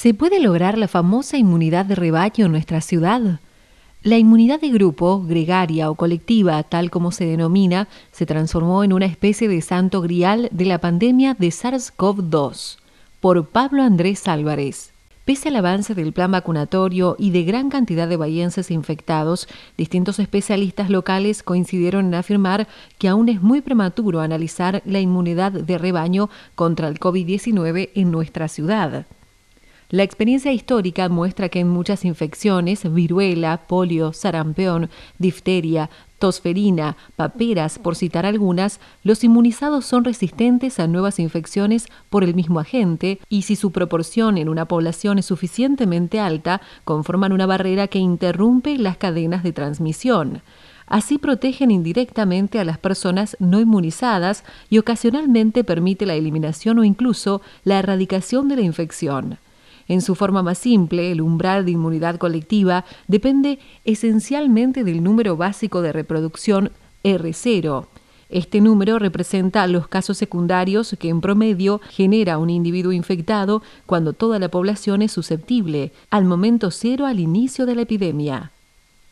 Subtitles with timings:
[0.00, 3.38] ¿Se puede lograr la famosa inmunidad de rebaño en nuestra ciudad?
[4.02, 9.04] La inmunidad de grupo, gregaria o colectiva, tal como se denomina, se transformó en una
[9.04, 12.78] especie de santo grial de la pandemia de SARS-CoV-2,
[13.20, 14.94] por Pablo Andrés Álvarez.
[15.26, 20.88] Pese al avance del plan vacunatorio y de gran cantidad de bahienses infectados, distintos especialistas
[20.88, 26.88] locales coincidieron en afirmar que aún es muy prematuro analizar la inmunidad de rebaño contra
[26.88, 29.04] el COVID-19 en nuestra ciudad.
[29.92, 35.90] La experiencia histórica muestra que en muchas infecciones, viruela, polio, sarampión, difteria,
[36.20, 42.60] tosferina, paperas, por citar algunas, los inmunizados son resistentes a nuevas infecciones por el mismo
[42.60, 47.98] agente y si su proporción en una población es suficientemente alta, conforman una barrera que
[47.98, 50.42] interrumpe las cadenas de transmisión.
[50.86, 57.42] Así protegen indirectamente a las personas no inmunizadas y ocasionalmente permite la eliminación o incluso
[57.64, 59.38] la erradicación de la infección.
[59.90, 65.82] En su forma más simple, el umbral de inmunidad colectiva depende esencialmente del número básico
[65.82, 66.70] de reproducción
[67.02, 67.86] R0.
[68.28, 74.38] Este número representa los casos secundarios que en promedio genera un individuo infectado cuando toda
[74.38, 78.52] la población es susceptible, al momento cero al inicio de la epidemia.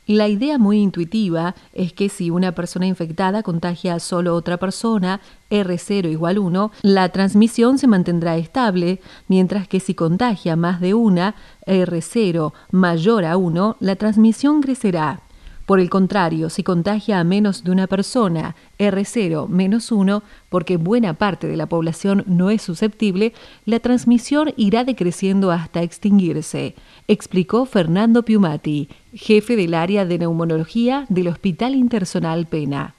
[0.08, 5.20] La idea muy intuitiva es que si una persona infectada contagia a solo otra persona,
[5.50, 11.34] R0 igual 1, la transmisión se mantendrá estable, mientras que si contagia más de una,
[11.66, 15.20] R0 mayor a 1, la transmisión crecerá.
[15.68, 21.12] Por el contrario, si contagia a menos de una persona, R0 menos 1, porque buena
[21.12, 23.34] parte de la población no es susceptible,
[23.66, 26.74] la transmisión irá decreciendo hasta extinguirse,
[27.06, 32.94] explicó Fernando Piumati, jefe del área de neumonología del Hospital Intersonal Pena.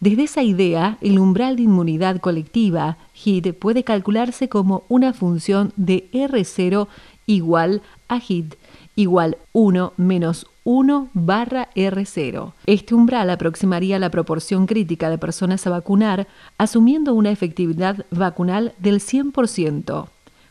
[0.00, 6.10] Desde esa idea, el umbral de inmunidad colectiva, HID, puede calcularse como una función de
[6.12, 6.88] R0
[7.24, 8.52] igual a HID
[8.96, 12.52] igual 1 menos 1 barra R0.
[12.66, 16.28] Este umbral aproximaría la proporción crítica de personas a vacunar,
[16.58, 20.06] asumiendo una efectividad vacunal del 100%,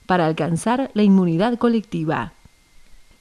[0.05, 2.33] para alcanzar la inmunidad colectiva.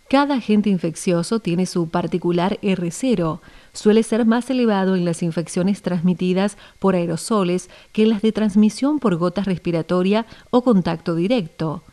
[0.09, 3.39] Cada agente infeccioso tiene su particular R0.
[3.73, 8.99] Suele ser más elevado en las infecciones transmitidas por aerosoles que en las de transmisión
[8.99, 11.85] por gotas respiratoria o contacto directo.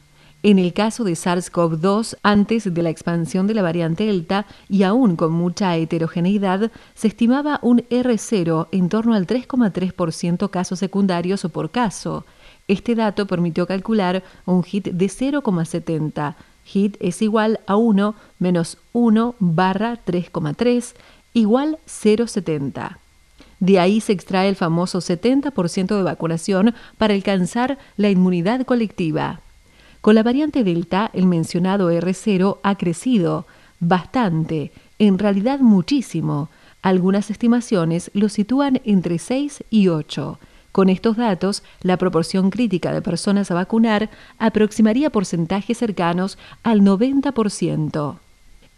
[0.44, 5.16] En el caso de SARS-CoV-2, antes de la expansión de la variante Delta y aún
[5.16, 11.72] con mucha heterogeneidad, se estimaba un R0 en torno al 3,3% casos secundarios o por
[11.72, 12.24] caso.
[12.68, 16.36] Este dato permitió calcular un hit de 0,70.
[16.66, 20.94] Hit es igual a 1 menos 1 barra 3,3
[21.34, 22.98] igual 0,70.
[23.60, 29.42] De ahí se extrae el famoso 70% de vacunación para alcanzar la inmunidad colectiva.
[30.08, 33.46] Con la variante Delta, el mencionado R0 ha crecido
[33.82, 36.48] bastante, en realidad muchísimo.
[36.82, 40.40] Algunas estimaciones lo sitúan entre 6 y 8.
[40.72, 44.10] Con estos datos, la proporción crítica de personas a vacunar
[44.40, 48.18] aproximaría porcentajes cercanos al 90%.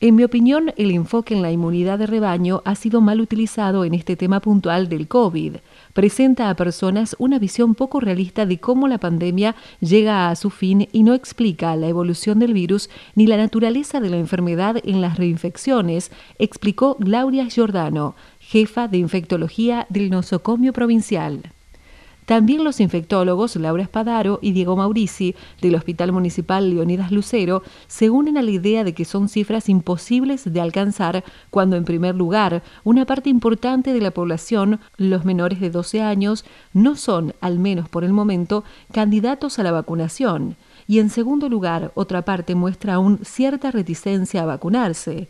[0.02, 3.94] En mi opinión, el enfoque en la inmunidad de rebaño ha sido mal utilizado en
[3.94, 5.58] este tema puntual del COVID.
[5.92, 10.88] Presenta a personas una visión poco realista de cómo la pandemia llega a su fin
[10.94, 15.18] y no explica la evolución del virus ni la naturaleza de la enfermedad en las
[15.18, 21.52] reinfecciones, explicó Claudia Giordano, jefa de infectología del nosocomio provincial.
[22.30, 28.38] También los infectólogos Laura Espadaro y Diego Maurici del Hospital Municipal Leonidas Lucero se unen
[28.38, 33.06] a la idea de que son cifras imposibles de alcanzar cuando, en primer lugar, una
[33.06, 38.04] parte importante de la población, los menores de 12 años, no son, al menos por
[38.04, 40.56] el momento, candidatos a la vacunación.
[40.86, 45.30] Y en segundo lugar, otra parte muestra aún cierta reticencia a vacunarse.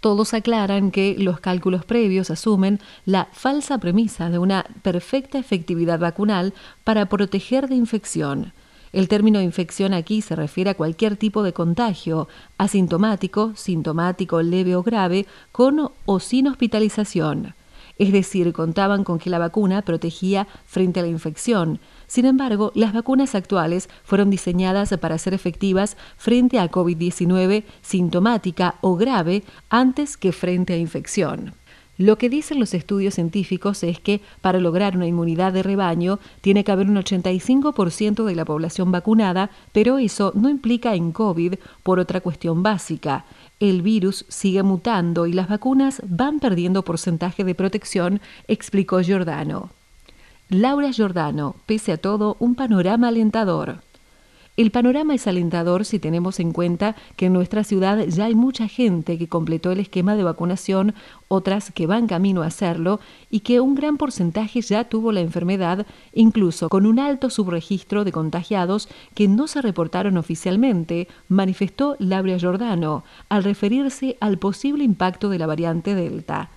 [0.00, 6.54] Todos aclaran que los cálculos previos asumen la falsa premisa de una perfecta efectividad vacunal
[6.84, 8.52] para proteger de infección.
[8.92, 12.28] El término infección aquí se refiere a cualquier tipo de contagio,
[12.58, 17.54] asintomático, sintomático, leve o grave, con o sin hospitalización.
[17.98, 22.94] Es decir, contaban con que la vacuna protegía frente a la infección, sin embargo, las
[22.94, 30.32] vacunas actuales fueron diseñadas para ser efectivas frente a COVID-19 sintomática o grave antes que
[30.32, 31.52] frente a infección.
[31.98, 36.64] Lo que dicen los estudios científicos es que para lograr una inmunidad de rebaño tiene
[36.64, 41.98] que haber un 85% de la población vacunada, pero eso no implica en COVID por
[41.98, 43.26] otra cuestión básica.
[43.60, 49.70] El virus sigue mutando y las vacunas van perdiendo porcentaje de protección, explicó Giordano.
[50.50, 53.82] Laura Giordano, pese a todo, un panorama alentador.
[54.56, 58.66] El panorama es alentador si tenemos en cuenta que en nuestra ciudad ya hay mucha
[58.66, 60.94] gente que completó el esquema de vacunación,
[61.28, 62.98] otras que van camino a hacerlo
[63.30, 68.12] y que un gran porcentaje ya tuvo la enfermedad, incluso con un alto subregistro de
[68.12, 75.38] contagiados que no se reportaron oficialmente, manifestó Laura Giordano al referirse al posible impacto de
[75.38, 76.48] la variante Delta.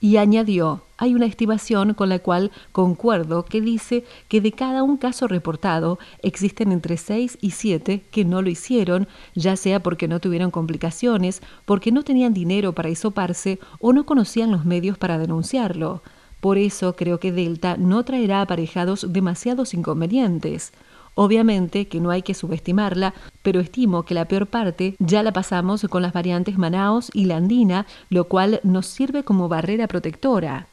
[0.00, 4.96] Y añadió, hay una estimación con la cual concuerdo que dice que de cada un
[4.96, 10.20] caso reportado existen entre 6 y 7 que no lo hicieron, ya sea porque no
[10.20, 16.02] tuvieron complicaciones, porque no tenían dinero para hisoparse o no conocían los medios para denunciarlo.
[16.40, 20.72] Por eso creo que Delta no traerá aparejados demasiados inconvenientes.
[21.14, 23.12] Obviamente que no hay que subestimarla,
[23.42, 27.86] pero estimo que la peor parte ya la pasamos con las variantes Manaos y Landina,
[28.08, 30.68] lo cual nos sirve como barrera protectora.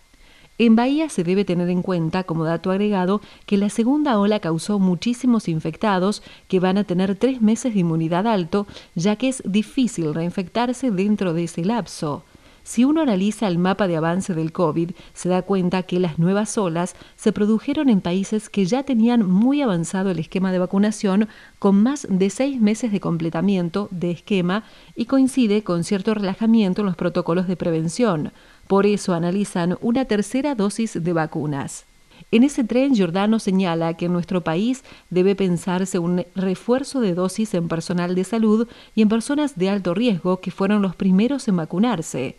[0.58, 4.80] En Bahía se debe tener en cuenta, como dato agregado, que la segunda ola causó
[4.80, 8.66] muchísimos infectados que van a tener tres meses de inmunidad alto,
[8.96, 12.24] ya que es difícil reinfectarse dentro de ese lapso.
[12.64, 16.58] Si uno analiza el mapa de avance del COVID, se da cuenta que las nuevas
[16.58, 21.28] olas se produjeron en países que ya tenían muy avanzado el esquema de vacunación
[21.60, 24.64] con más de seis meses de completamiento de esquema
[24.96, 28.32] y coincide con cierto relajamiento en los protocolos de prevención.
[28.68, 31.86] Por eso analizan una tercera dosis de vacunas.
[32.32, 37.54] En ese tren, Giordano señala que en nuestro país debe pensarse un refuerzo de dosis
[37.54, 41.58] en personal de salud y en personas de alto riesgo que fueron los primeros en
[41.58, 42.38] vacunarse.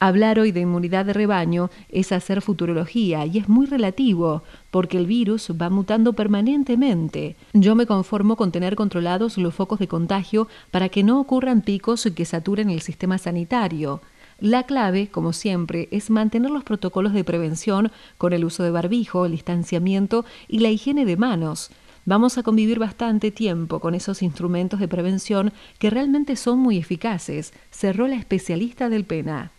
[0.00, 5.06] Hablar hoy de inmunidad de rebaño es hacer futurología y es muy relativo, porque el
[5.06, 7.36] virus va mutando permanentemente.
[7.52, 12.08] Yo me conformo con tener controlados los focos de contagio para que no ocurran picos
[12.16, 14.00] que saturen el sistema sanitario.
[14.42, 19.24] La clave, como siempre, es mantener los protocolos de prevención con el uso de barbijo,
[19.24, 21.70] el distanciamiento y la higiene de manos.
[22.06, 27.52] Vamos a convivir bastante tiempo con esos instrumentos de prevención que realmente son muy eficaces,
[27.70, 29.52] cerró la especialista del PENA.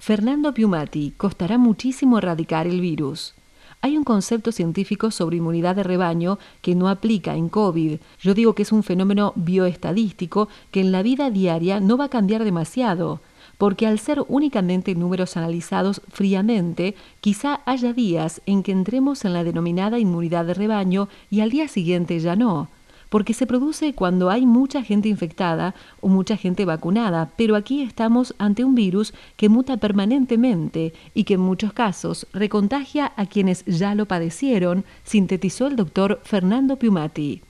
[0.00, 3.34] Fernando Piumati, costará muchísimo erradicar el virus.
[3.80, 8.00] Hay un concepto científico sobre inmunidad de rebaño que no aplica en COVID.
[8.20, 12.10] Yo digo que es un fenómeno bioestadístico que en la vida diaria no va a
[12.10, 13.20] cambiar demasiado,
[13.60, 19.44] porque al ser únicamente números analizados fríamente, quizá haya días en que entremos en la
[19.44, 22.68] denominada inmunidad de rebaño y al día siguiente ya no
[23.10, 28.36] porque se produce cuando hay mucha gente infectada o mucha gente vacunada, pero aquí estamos
[28.38, 33.96] ante un virus que muta permanentemente y que en muchos casos recontagia a quienes ya
[33.96, 37.42] lo padecieron, sintetizó el doctor Fernando Piumati.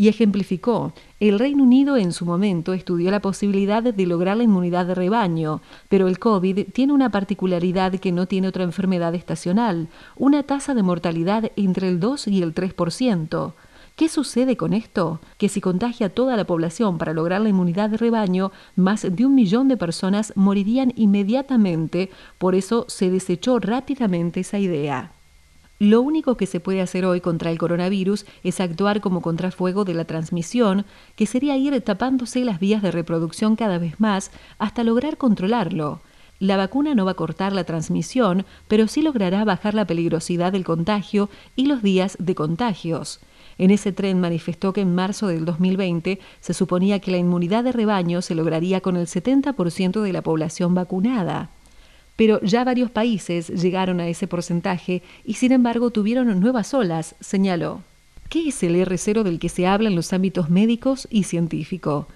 [0.00, 4.86] Y ejemplificó, el Reino Unido en su momento estudió la posibilidad de lograr la inmunidad
[4.86, 5.60] de rebaño,
[5.90, 10.82] pero el COVID tiene una particularidad que no tiene otra enfermedad estacional, una tasa de
[10.82, 13.52] mortalidad entre el 2 y el 3%.
[13.94, 15.20] ¿Qué sucede con esto?
[15.36, 19.26] Que si contagia a toda la población para lograr la inmunidad de rebaño, más de
[19.26, 22.08] un millón de personas morirían inmediatamente,
[22.38, 25.12] por eso se desechó rápidamente esa idea.
[25.80, 29.94] Lo único que se puede hacer hoy contra el coronavirus es actuar como contrafuego de
[29.94, 30.84] la transmisión,
[31.16, 36.02] que sería ir tapándose las vías de reproducción cada vez más hasta lograr controlarlo.
[36.38, 40.64] La vacuna no va a cortar la transmisión, pero sí logrará bajar la peligrosidad del
[40.64, 43.20] contagio y los días de contagios.
[43.56, 47.72] En ese tren manifestó que en marzo del 2020 se suponía que la inmunidad de
[47.72, 51.48] rebaño se lograría con el 70% de la población vacunada.
[52.20, 57.80] Pero ya varios países llegaron a ese porcentaje y sin embargo tuvieron nuevas olas, señaló.
[58.28, 62.08] ¿Qué es el R0 del que se habla en los ámbitos médicos y científico?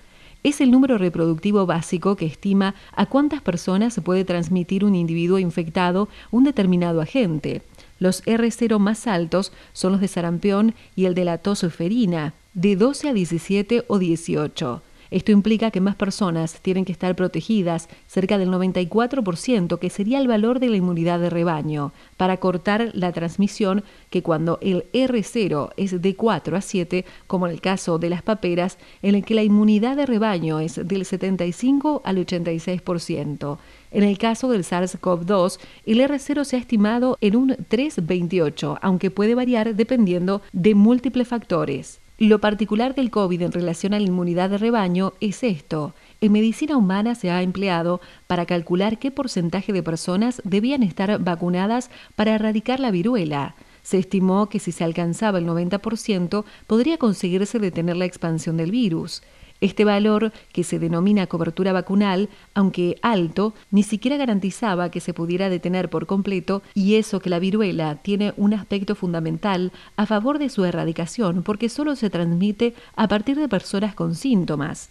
[0.42, 5.38] Es el número reproductivo básico que estima a cuántas personas se puede transmitir un individuo
[5.38, 7.62] infectado un determinado agente.
[7.98, 13.08] Los R0 más altos son los de sarampión y el de la tosoferina, de 12
[13.08, 14.82] a 17 o 18.
[15.14, 20.26] Esto implica que más personas tienen que estar protegidas, cerca del 94%, que sería el
[20.26, 26.02] valor de la inmunidad de rebaño, para cortar la transmisión que cuando el R0 es
[26.02, 29.44] de 4 a 7, como en el caso de las paperas, en el que la
[29.44, 33.58] inmunidad de rebaño es del 75 al 86%.
[33.92, 39.36] En el caso del SARS-CoV-2, el R0 se ha estimado en un 3,28, aunque puede
[39.36, 42.00] variar dependiendo de múltiples factores.
[42.18, 45.94] Lo particular del COVID en relación a la inmunidad de rebaño es esto.
[46.20, 51.90] En medicina humana se ha empleado para calcular qué porcentaje de personas debían estar vacunadas
[52.14, 53.56] para erradicar la viruela.
[53.82, 59.22] Se estimó que si se alcanzaba el 90% podría conseguirse detener la expansión del virus.
[59.60, 65.48] Este valor, que se denomina cobertura vacunal, aunque alto, ni siquiera garantizaba que se pudiera
[65.48, 70.50] detener por completo y eso que la viruela tiene un aspecto fundamental a favor de
[70.50, 74.90] su erradicación porque solo se transmite a partir de personas con síntomas.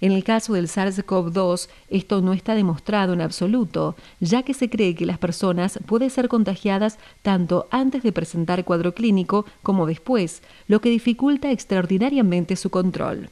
[0.00, 4.96] En el caso del SARS-CoV-2, esto no está demostrado en absoluto, ya que se cree
[4.96, 10.80] que las personas pueden ser contagiadas tanto antes de presentar cuadro clínico como después, lo
[10.80, 13.30] que dificulta extraordinariamente su control.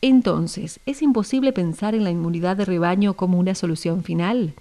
[0.00, 4.54] Entonces, ¿es imposible pensar en la inmunidad de rebaño como una solución final?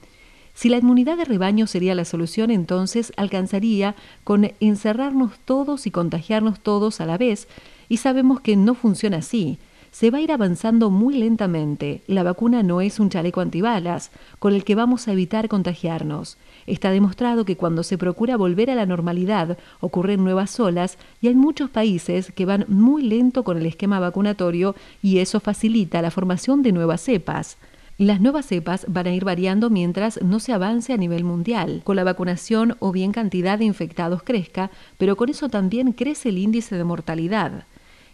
[0.54, 6.60] Si la inmunidad de rebaño sería la solución, entonces alcanzaría con encerrarnos todos y contagiarnos
[6.60, 7.48] todos a la vez,
[7.90, 9.58] y sabemos que no funciona así
[9.94, 12.02] se va a ir avanzando muy lentamente.
[12.08, 14.10] La vacuna no es un chaleco antibalas
[14.40, 16.38] con el que vamos a evitar contagiarnos.
[16.66, 21.36] Está demostrado que cuando se procura volver a la normalidad ocurren nuevas olas y hay
[21.36, 24.74] muchos países que van muy lento con el esquema vacunatorio
[25.04, 27.58] y eso facilita la formación de nuevas cepas.
[28.00, 31.82] Las nuevas cepas van a ir variando mientras no se avance a nivel mundial.
[31.84, 36.40] Con la vacunación o bien cantidad de infectados crezca, pero con eso también crece el
[36.40, 37.66] índice de mortalidad.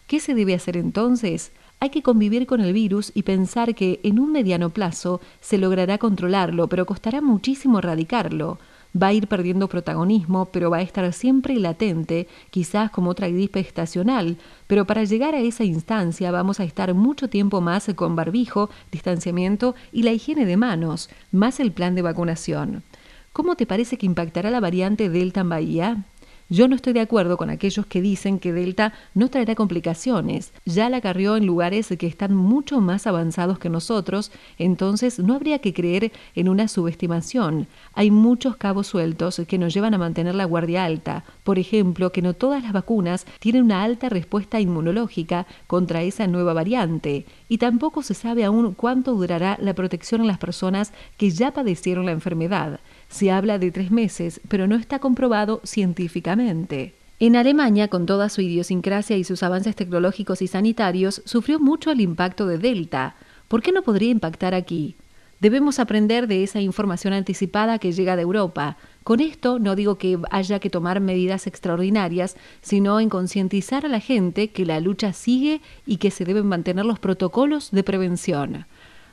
[0.07, 1.53] ¿Qué se debe hacer entonces?
[1.81, 5.97] Hay que convivir con el virus y pensar que en un mediano plazo se logrará
[5.97, 8.59] controlarlo, pero costará muchísimo erradicarlo.
[9.01, 13.61] Va a ir perdiendo protagonismo, pero va a estar siempre latente, quizás como otra gripe
[13.61, 14.35] estacional,
[14.67, 19.73] pero para llegar a esa instancia vamos a estar mucho tiempo más con barbijo, distanciamiento
[19.93, 22.83] y la higiene de manos, más el plan de vacunación.
[23.31, 26.03] ¿Cómo te parece que impactará la variante Delta en Bahía?
[26.51, 30.51] Yo no estoy de acuerdo con aquellos que dicen que Delta no traerá complicaciones.
[30.65, 35.59] Ya la carrió en lugares que están mucho más avanzados que nosotros, entonces no habría
[35.59, 37.67] que creer en una subestimación.
[37.93, 41.23] Hay muchos cabos sueltos que nos llevan a mantener la guardia alta.
[41.43, 46.53] Por ejemplo, que no todas las vacunas tienen una alta respuesta inmunológica contra esa nueva
[46.53, 47.27] variante.
[47.47, 52.07] Y tampoco se sabe aún cuánto durará la protección en las personas que ya padecieron
[52.07, 52.79] la enfermedad.
[53.09, 56.93] Se habla de tres meses, pero no está comprobado científicamente.
[57.19, 61.99] En Alemania, con toda su idiosincrasia y sus avances tecnológicos y sanitarios, sufrió mucho el
[61.99, 63.15] impacto de Delta.
[63.49, 64.95] ¿Por qué no podría impactar aquí?
[65.41, 68.77] Debemos aprender de esa información anticipada que llega de Europa.
[69.03, 74.01] Con esto no digo que haya que tomar medidas extraordinarias, sino en concientizar a la
[74.01, 78.65] gente que la lucha sigue y que se deben mantener los protocolos de prevención.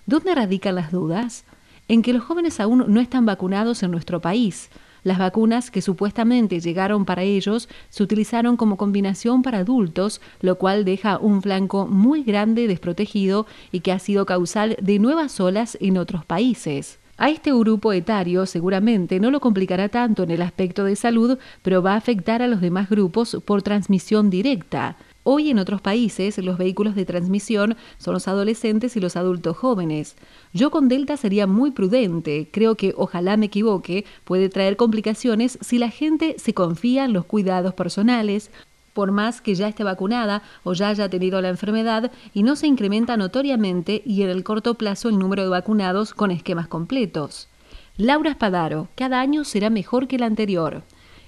[0.04, 1.44] ¿Dónde radican las dudas?
[1.88, 4.70] En que los jóvenes aún no están vacunados en nuestro país.
[5.06, 10.84] Las vacunas que supuestamente llegaron para ellos se utilizaron como combinación para adultos, lo cual
[10.84, 15.96] deja un flanco muy grande desprotegido y que ha sido causal de nuevas olas en
[15.96, 16.98] otros países.
[17.18, 21.82] A este grupo etario seguramente no lo complicará tanto en el aspecto de salud, pero
[21.82, 24.96] va a afectar a los demás grupos por transmisión directa.
[25.28, 30.14] Hoy en otros países los vehículos de transmisión son los adolescentes y los adultos jóvenes.
[30.52, 35.78] Yo con Delta sería muy prudente, creo que ojalá me equivoque, puede traer complicaciones si
[35.80, 38.52] la gente se confía en los cuidados personales,
[38.92, 42.68] por más que ya esté vacunada o ya haya tenido la enfermedad y no se
[42.68, 47.48] incrementa notoriamente y en el corto plazo el número de vacunados con esquemas completos.
[47.96, 50.84] Laura Espadaro, cada año será mejor que el anterior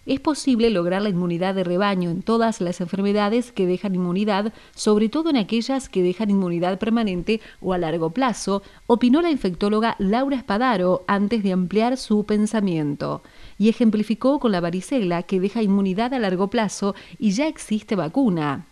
[0.09, 5.11] es posible lograr la inmunidad de rebaño en todas las enfermedades que dejan inmunidad, sobre
[5.11, 10.37] todo en aquellas que dejan inmunidad permanente o a largo plazo, opinó la infectóloga Laura
[10.37, 13.23] Espadaro antes de ampliar su pensamiento,
[13.59, 18.67] y ejemplificó con la varicela que deja inmunidad a largo plazo y ya existe vacuna.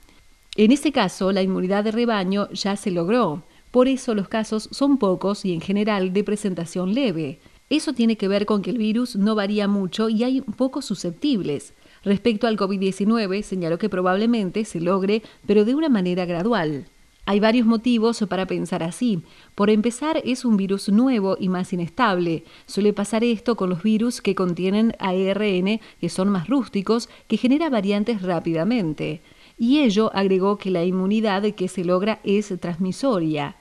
[0.57, 3.43] En ese caso, la inmunidad de rebaño ya se logró.
[3.71, 7.41] Por eso los casos son pocos y en general de presentación leve.
[7.69, 11.75] Eso tiene que ver con que el virus no varía mucho y hay pocos susceptibles.
[12.05, 16.87] Respecto al COVID-19, señaló que probablemente se logre, pero de una manera gradual.
[17.29, 19.23] Hay varios motivos para pensar así.
[19.57, 22.45] Por empezar, es un virus nuevo y más inestable.
[22.67, 27.69] Suele pasar esto con los virus que contienen ARN, que son más rústicos, que genera
[27.69, 29.23] variantes rápidamente.
[29.59, 33.57] Y ello agregó que la inmunidad que se logra es transmisoria.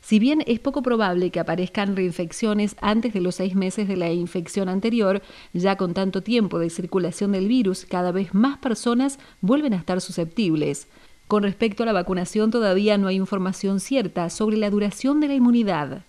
[0.00, 4.10] Si bien es poco probable que aparezcan reinfecciones antes de los seis meses de la
[4.10, 9.74] infección anterior, ya con tanto tiempo de circulación del virus, cada vez más personas vuelven
[9.74, 10.88] a estar susceptibles.
[11.28, 15.34] Con respecto a la vacunación, todavía no hay información cierta sobre la duración de la
[15.34, 16.04] inmunidad.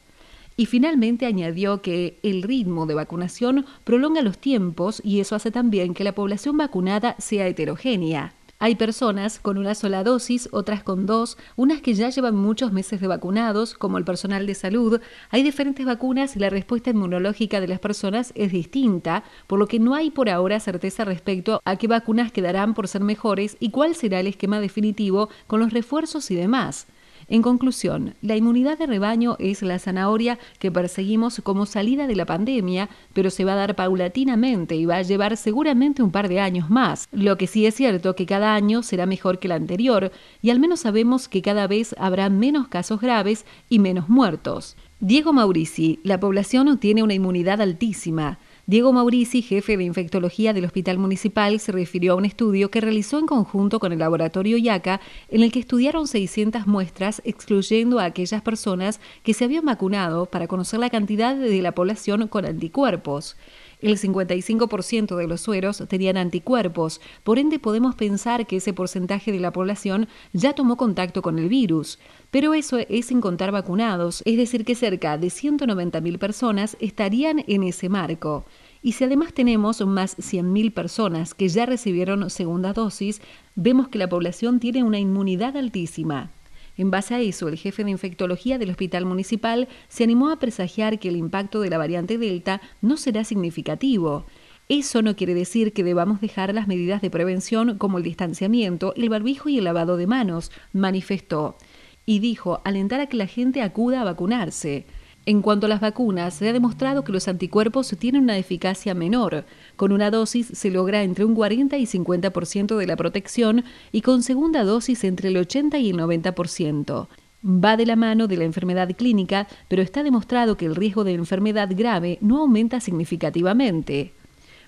[0.57, 5.93] Y finalmente añadió que el ritmo de vacunación prolonga los tiempos y eso hace también
[5.93, 8.33] que la población vacunada sea heterogénea.
[8.63, 13.01] Hay personas con una sola dosis, otras con dos, unas que ya llevan muchos meses
[13.01, 15.01] de vacunados, como el personal de salud.
[15.31, 19.79] Hay diferentes vacunas y la respuesta inmunológica de las personas es distinta, por lo que
[19.79, 23.95] no hay por ahora certeza respecto a qué vacunas quedarán por ser mejores y cuál
[23.95, 26.85] será el esquema definitivo con los refuerzos y demás.
[27.27, 32.25] En conclusión, la inmunidad de rebaño es la zanahoria que perseguimos como salida de la
[32.25, 36.39] pandemia, pero se va a dar paulatinamente y va a llevar seguramente un par de
[36.39, 37.07] años más.
[37.11, 40.11] Lo que sí es cierto que cada año será mejor que el anterior
[40.41, 44.75] y al menos sabemos que cada vez habrá menos casos graves y menos muertos.
[44.99, 48.37] Diego Maurici, la población tiene una inmunidad altísima.
[48.71, 53.19] Diego Maurici, jefe de infectología del Hospital Municipal, se refirió a un estudio que realizó
[53.19, 58.41] en conjunto con el laboratorio IACA, en el que estudiaron 600 muestras, excluyendo a aquellas
[58.41, 63.35] personas que se habían vacunado para conocer la cantidad de la población con anticuerpos.
[63.81, 69.39] El 55% de los sueros tenían anticuerpos, por ende podemos pensar que ese porcentaje de
[69.39, 71.97] la población ya tomó contacto con el virus.
[72.29, 77.63] Pero eso es sin contar vacunados, es decir, que cerca de 190.000 personas estarían en
[77.63, 78.45] ese marco.
[78.83, 83.21] Y si además tenemos más 100.000 personas que ya recibieron segunda dosis,
[83.55, 86.31] vemos que la población tiene una inmunidad altísima.
[86.77, 90.99] En base a eso, el jefe de infectología del hospital municipal se animó a presagiar
[90.99, 94.25] que el impacto de la variante Delta no será significativo.
[94.69, 99.09] Eso no quiere decir que debamos dejar las medidas de prevención como el distanciamiento, el
[99.09, 101.57] barbijo y el lavado de manos, manifestó.
[102.05, 104.85] Y dijo alentar a que la gente acuda a vacunarse.
[105.27, 109.45] En cuanto a las vacunas, se ha demostrado que los anticuerpos tienen una eficacia menor.
[109.75, 114.23] Con una dosis se logra entre un 40 y 50% de la protección y con
[114.23, 117.07] segunda dosis entre el 80 y el 90%.
[117.45, 121.13] Va de la mano de la enfermedad clínica, pero está demostrado que el riesgo de
[121.13, 124.13] enfermedad grave no aumenta significativamente.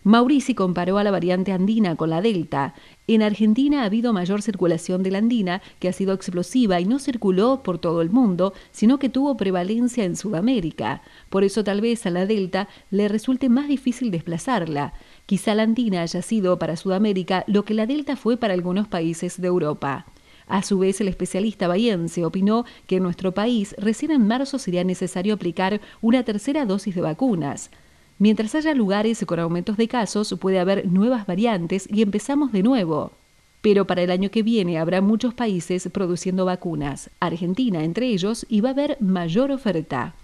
[0.04, 2.74] Maurici comparó a la variante andina con la delta.
[3.08, 7.00] En Argentina ha habido mayor circulación de la andina, que ha sido explosiva y no
[7.00, 11.02] circuló por todo el mundo, sino que tuvo prevalencia en Sudamérica.
[11.30, 14.94] Por eso tal vez a la delta le resulte más difícil desplazarla.
[15.26, 19.40] Quizá la andina haya sido para Sudamérica lo que la delta fue para algunos países
[19.40, 20.06] de Europa.
[20.48, 24.84] A su vez, el especialista bahiense opinó que en nuestro país recién en marzo sería
[24.84, 27.72] necesario aplicar una tercera dosis de vacunas.
[28.20, 33.12] Mientras haya lugares con aumentos de casos, puede haber nuevas variantes y empezamos de nuevo.
[33.62, 38.62] Pero para el año que viene habrá muchos países produciendo vacunas, Argentina entre ellos, y
[38.62, 40.16] va a haber mayor oferta.